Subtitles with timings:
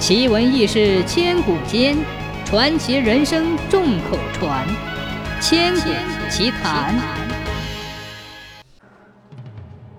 [0.00, 1.94] 奇闻异事千古间，
[2.46, 4.66] 传奇人生众口传。
[5.42, 5.90] 千古
[6.30, 6.98] 奇谈。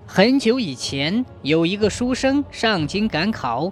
[0.04, 3.70] 很久以前，有一个书生上京赶考，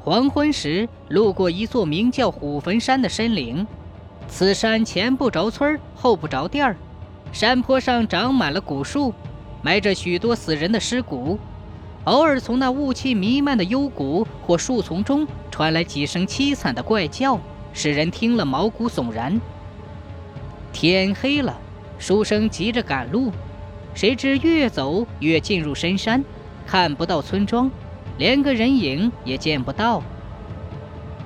[0.00, 3.66] 黄昏时路过一座名叫虎坟山的山岭。
[4.28, 6.76] 此山前不着村后不着店儿，
[7.32, 9.14] 山坡上长满了古树，
[9.62, 11.38] 埋着许多死人的尸骨。
[12.04, 17.40] 偶尔从那雾气弥漫的幽谷或树丛中传来几声凄惨的怪叫，
[17.72, 19.40] 使人听了毛骨悚然。
[20.70, 21.58] 天黑了，
[21.98, 23.32] 书生急着赶路，
[23.94, 26.22] 谁知越走越进入深山，
[26.66, 27.70] 看不到村庄，
[28.18, 30.02] 连个人影也见不到。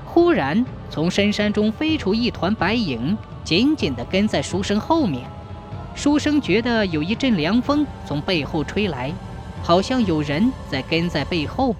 [0.04, 5.24] 忽然，从深山中飞出一团白影，紧紧地跟在书生后面。
[5.96, 9.12] 书生觉得有一阵凉风从背后吹来。
[9.62, 11.76] 好像有人在跟在背后，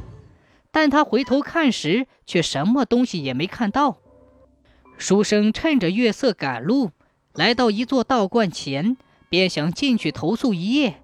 [0.70, 3.98] 但他回头看时，却什么东西也没看到。
[4.98, 6.90] 书生趁着月色赶路，
[7.32, 8.96] 来到一座道观前，
[9.28, 11.00] 便想进去投宿一夜。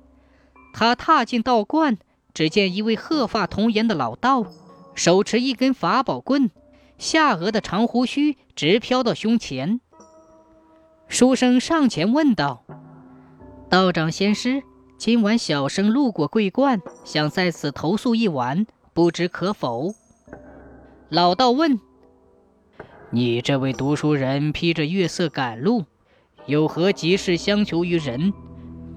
[0.75, 1.97] 他踏进道观，
[2.35, 4.45] 只见一位鹤发童颜的老道，
[4.95, 6.51] 手持一根法宝棍，
[6.98, 9.81] 下颚的长胡须直飘到胸前。
[11.07, 12.65] 书生上前问道
[13.70, 14.65] ：“道长仙师。”
[14.97, 18.64] 今晚小生路过桂观，想在此投宿一晚，
[18.95, 19.92] 不知可否？
[21.09, 21.78] 老道问
[23.11, 25.84] ：“你这位读书人披着月色赶路，
[26.47, 28.33] 有何急事相求于人？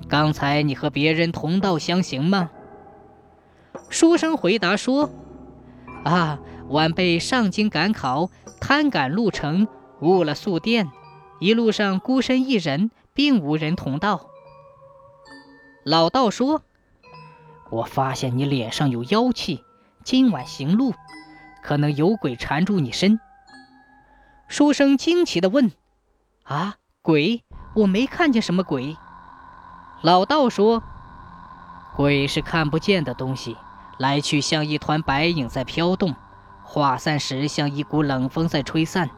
[0.07, 2.51] 刚才你和别人同道相行吗？”
[3.89, 5.09] 书生回答说
[6.05, 6.39] ：“啊，
[6.69, 8.29] 晚辈上京赶考，
[8.61, 9.67] 贪赶路程，
[9.99, 10.89] 误了宿店，
[11.39, 14.29] 一路上孤身一人，并无人同道。”
[15.87, 16.63] 老道说
[17.71, 19.63] ：“我发现你脸上有妖气，
[20.03, 20.93] 今晚行路，
[21.63, 23.21] 可能有鬼缠住你身。”
[24.49, 25.71] 书生惊奇地问
[26.43, 27.45] ：“啊，鬼？
[27.73, 28.97] 我没看见什么鬼。”
[30.03, 30.83] 老道说
[31.95, 33.55] ：“鬼是看不见的东西，
[33.97, 36.13] 来去像一团白影在飘动，
[36.63, 39.09] 化散时像一股冷风在吹散。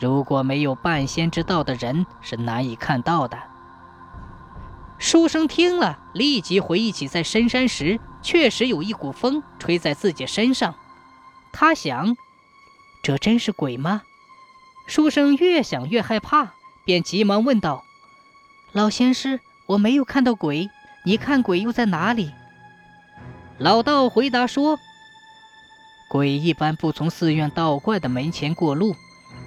[0.00, 3.38] 如果没有半仙之道的人，是难以看到的。”
[5.02, 10.76] 书生听了，立即回忆起在深山时确实有一股风吹在自己身上。
[11.52, 12.16] 他想，
[13.02, 14.02] 这真是鬼吗？
[14.86, 16.52] 书生越想越害怕，
[16.84, 17.82] 便急忙问道
[18.70, 20.70] ：“老仙师，我没有看到鬼，
[21.04, 22.30] 你看鬼又在哪里？”
[23.58, 24.78] 老道回答说
[26.08, 28.94] ：“鬼一般不从寺院道观的门前过路，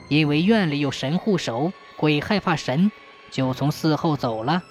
[0.09, 2.91] 因为院里有神护守，鬼害怕神，
[3.31, 4.61] 就从寺后走了。”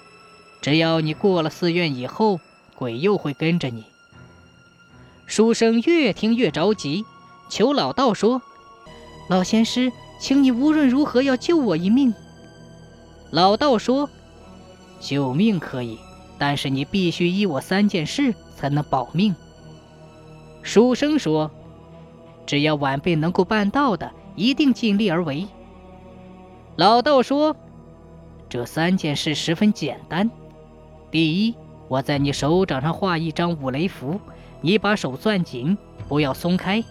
[0.65, 2.39] 只要你过了寺院以后，
[2.73, 3.85] 鬼又会跟着你。
[5.27, 7.05] 书生越听越着急，
[7.49, 8.41] 求老道说
[9.29, 12.11] ：“老仙师，请你无论如何要救我一命。”
[13.29, 14.09] 老道说
[14.99, 15.99] ：“救命可以，
[16.39, 19.35] 但是你必须依我三件事才能保命。”
[20.63, 21.51] 书生说
[22.47, 25.45] ：“只要晚辈能够办到的，一定尽力而为。”
[26.75, 27.55] 老道说
[28.49, 30.27] ：“这三件事十分简单。”
[31.15, 31.55] 第一，
[31.87, 34.19] 我在你手掌上画一张五雷符，
[34.59, 35.77] 你把手攥紧，
[36.09, 36.83] 不要松开。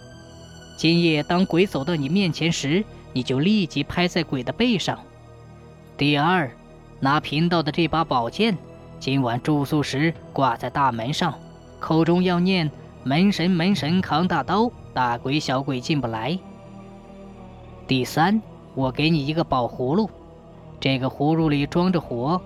[0.75, 4.97] 今夜当鬼走到你面前时，你就立即拍在鬼的背上。
[5.95, 6.49] 第二，
[6.99, 8.57] 拿贫道的这把宝剑，
[8.99, 11.31] 今晚住宿时挂在大门上，
[11.79, 12.71] 口中要念
[13.05, 16.35] “门神门神扛大刀，大鬼小鬼进不来”。
[17.85, 18.41] 第三，
[18.73, 20.09] 我给你一个宝葫芦，
[20.79, 22.41] 这个葫芦里装着火。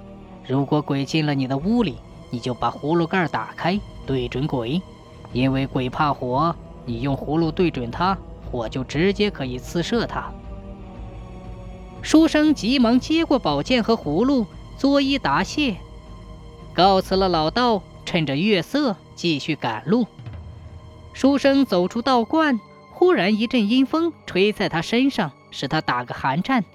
[0.49, 1.97] 如果鬼进了你的屋里，
[2.31, 4.81] 你就把葫芦盖打开，对准鬼，
[5.31, 6.55] 因为鬼怕火，
[6.85, 8.17] 你用葫芦对准它，
[8.51, 10.31] 火就直接可以刺射它。
[12.01, 15.75] 书生急忙接过宝剑和葫芦，作揖答谢，
[16.73, 20.07] 告辞了老道，趁着月色继续赶路。
[21.13, 22.59] 书生走出道观，
[22.91, 26.65] 忽然一阵阴风吹在他身上，使他打个寒颤。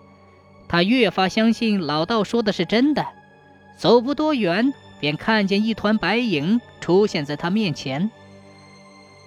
[0.69, 3.05] 他越发相信老道说的是真的。
[3.76, 8.11] 走不多远，便看见一团白影出现在他面前。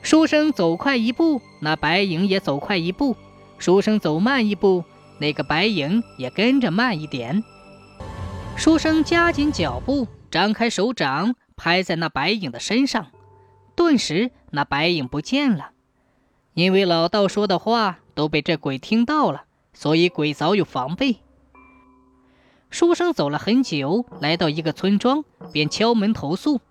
[0.02, 3.16] 书生走快一步，那白影也走快一步；
[3.58, 4.84] 书生走慢一步，
[5.20, 7.44] 那个白影也跟着慢一点。
[8.56, 13.08] 书生加紧脚步，张开手掌拍在那白影的身上，
[13.76, 15.72] 顿时那白影不见了。
[16.54, 19.44] 因为老道说的话都被这鬼听到了，
[19.74, 21.18] 所以鬼早有防备。
[22.70, 26.62] 书生走了很久，来到一个村庄，便敲门投宿。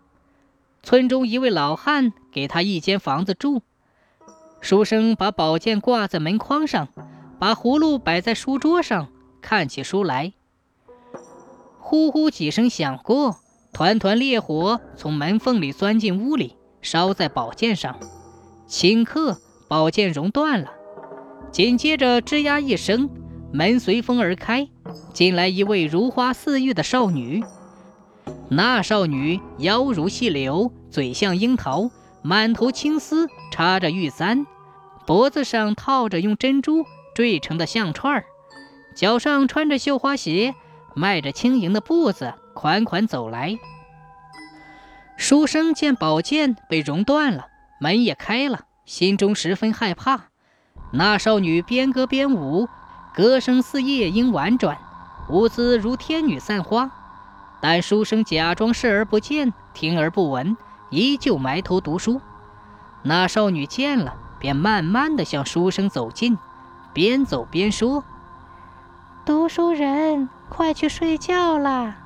[0.82, 3.62] 村中一位老汉给他一间房子住。
[4.60, 6.88] 书生把宝剑挂在门框上，
[7.38, 9.08] 把葫芦摆在书桌上，
[9.40, 10.32] 看起书来。
[11.78, 13.36] 呼呼几声响过，
[13.72, 17.98] 团团烈火从门缝里钻进屋里，烧在宝剑上，
[18.68, 20.72] 顷刻宝剑熔断了。
[21.52, 23.08] 紧接着吱呀一声，
[23.52, 24.68] 门随风而开，
[25.12, 27.44] 进来一位如花似玉的少女。
[28.48, 31.90] 那少女腰如细柳，嘴像樱桃，
[32.22, 34.46] 满头青丝插着玉簪，
[35.06, 36.84] 脖子上套着用珍珠
[37.14, 38.24] 缀成的项串，
[38.94, 40.54] 脚上穿着绣花鞋。
[40.98, 43.58] 迈着轻盈的步子，款款走来。
[45.18, 47.48] 书生见宝剑被熔断了，
[47.78, 50.28] 门也开了，心中十分害怕。
[50.94, 52.66] 那少女边歌边舞，
[53.14, 54.78] 歌声似夜莺婉转，
[55.28, 56.90] 舞姿如天女散花。
[57.60, 60.56] 但书生假装视而不见，听而不闻，
[60.90, 62.20] 依旧埋头读书。
[63.02, 66.38] 那少女见了，便慢慢的向书生走近，
[66.92, 68.04] 边走边说
[69.24, 71.96] ：“读书人。”快去睡觉啦！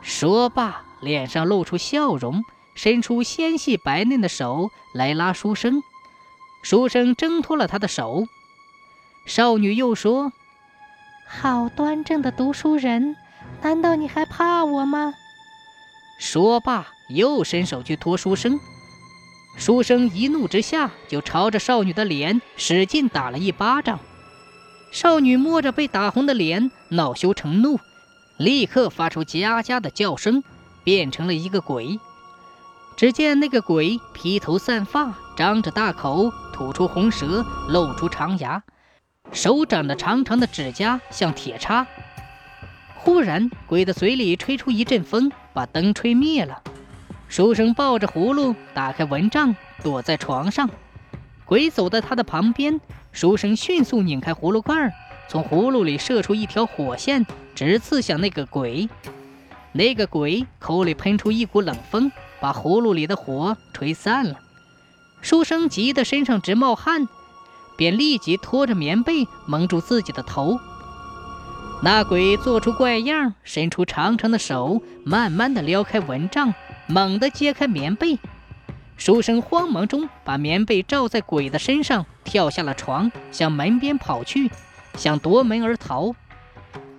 [0.00, 2.42] 说罢，脸上露出笑容，
[2.74, 5.82] 伸出纤细白嫩的手来拉书生。
[6.62, 8.24] 书生挣脱了他的手。
[9.26, 10.32] 少女又说
[11.40, 13.16] ：“好端正的读书人，
[13.62, 15.14] 难道你还怕我吗？”
[16.20, 18.60] 说罢，又伸手去拖书生。
[19.56, 24.00] 书生一怒之下，就朝着少女的脸使劲打了一巴掌。
[24.92, 27.80] 少女摸着被打红的脸，恼羞成怒，
[28.36, 30.44] 立刻发出嘎嘎的叫声，
[30.84, 31.98] 变成了一个鬼。
[32.98, 38.62] 只见那个鬼披头散发，张着大口，吐出红舌，露出长牙，
[39.32, 41.86] 手掌的长长的指甲，像铁叉。
[42.96, 46.62] 忽然，鬼的嘴里吹出一阵风，把灯吹灭了。
[47.28, 50.68] 书生抱着葫芦，打开蚊帐，躲在床上。
[51.44, 52.80] 鬼走在他的旁边。
[53.12, 54.92] 书生迅速拧开葫芦盖，
[55.28, 58.88] 从葫芦里射出一条火线，直刺向那个鬼。
[59.72, 64.38] 那个鬼口里喷出一股冷风，把葫芦里的火吹散了。
[65.22, 67.08] 书生急得身上直冒汗，
[67.80, 70.60] 便立即拖着棉被蒙住自己的头。
[71.82, 76.52] 那鬼做出怪样，伸出长长的手，慢慢的撩开蚊帐，
[76.86, 78.18] 猛地揭开棉被。
[78.98, 84.50] 书生慌忙中把棉被罩在鬼的身上，跳下了床，向门边跑去，
[84.98, 86.14] 想夺门而逃。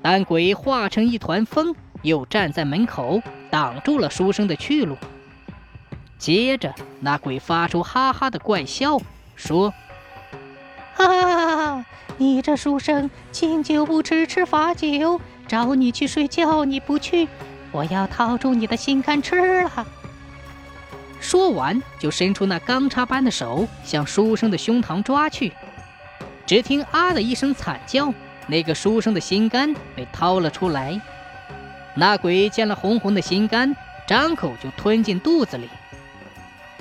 [0.01, 4.97] 但鬼化成一团风，又站在门口挡住了书生的去路。
[6.17, 8.97] 接着，那鬼发出哈哈的怪笑，
[9.35, 9.71] 说
[11.07, 11.85] ：“哈，
[12.17, 17.27] 你这书生敬酒不吃吃罚酒，找你去睡觉你不去，
[17.71, 19.87] 我要掏出你的心肝吃了。”
[21.19, 25.51] 说完，就伸出那钢叉般的手向书生的胸膛抓去。
[26.47, 28.11] 只听“啊”的一声惨叫，
[28.47, 30.99] 那个书生的心肝被掏了出来。
[31.95, 33.75] 那鬼见了红红的心肝，
[34.07, 35.69] 张口就吞进肚子里。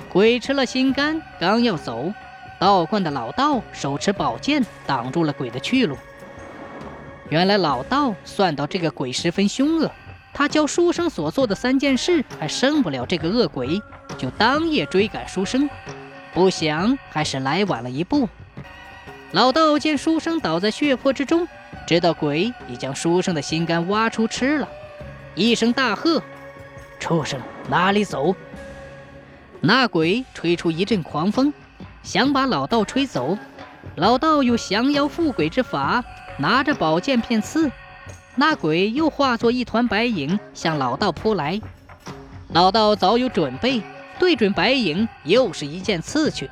[0.09, 2.11] 鬼吃了心肝，刚要走，
[2.61, 5.97] 道观的老道手持宝剑挡住了鬼的去路。
[7.27, 9.89] 原来老道算到这个鬼十分凶恶，
[10.31, 13.81] 他教书生所做的三件事还胜不了这个恶鬼。
[14.15, 15.67] 就当夜追赶书生，
[16.35, 18.29] 不想还是来晚了一步。
[19.31, 21.47] 老道见书生倒在血泊之中，
[21.87, 24.69] 知道鬼已将书生的心肝挖出吃了，
[25.33, 26.21] 一声大喝
[27.01, 28.35] ：“畜生，哪里走！”
[29.61, 31.51] 那鬼吹出一阵狂风，
[32.03, 33.37] 想把老道吹走。
[33.95, 36.03] 老道有降妖伏鬼之法，
[36.37, 37.71] 拿着宝剑便刺。
[38.35, 41.59] 那鬼又化作一团白影向老道扑来。
[42.49, 43.81] 老道早有准备。
[44.19, 46.47] 对准白影，又是一剑刺去。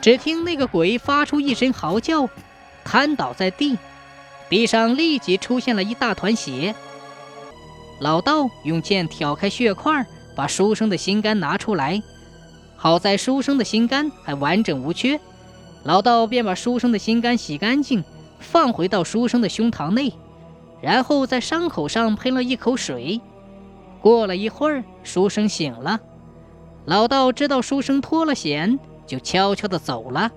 [0.00, 2.26] 只听那个鬼发出一声嚎叫，
[2.84, 3.76] 瘫倒在地，
[4.48, 6.74] 地上立即出现了一大团血。
[8.00, 12.02] 老道用剑挑开血块，把书生的心肝拿出来。
[12.82, 15.20] 好在书生的心肝还完整无缺，
[15.82, 18.02] 老道便把书生的心肝洗干净，
[18.38, 20.14] 放回到书生的胸膛内，
[20.80, 23.20] 然后在伤口上喷了一口水。
[24.00, 26.00] 过了一会儿，书生醒了。
[26.86, 30.32] 老道知道书生脱了险，就悄悄地走了。